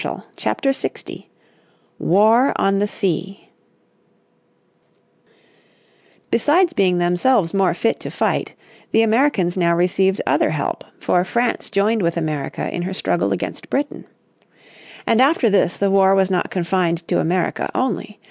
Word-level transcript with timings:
__________Chapter 0.35 0.73
60 0.73 1.29
War 1.99 2.53
on 2.59 2.79
the 2.79 2.87
Sea 2.87 3.49
Besides 6.31 6.73
being 6.73 6.97
themselves 6.97 7.53
more 7.53 7.75
fit 7.75 7.99
to 7.99 8.09
fight, 8.09 8.55
the 8.89 9.03
Americans 9.03 9.57
now 9.57 9.75
received 9.75 10.19
other 10.25 10.49
help, 10.49 10.83
for 10.99 11.23
France 11.23 11.69
joined 11.69 12.01
with 12.01 12.17
America 12.17 12.67
in 12.73 12.81
her 12.81 12.95
struggle 12.95 13.31
against 13.31 13.69
Britain. 13.69 14.05
And 15.05 15.21
after 15.21 15.51
this 15.51 15.77
the 15.77 15.91
war 15.91 16.15
was 16.15 16.31
not 16.31 16.49
confined 16.49 17.07
to 17.07 17.19
America 17.19 17.69
only. 17.75 18.19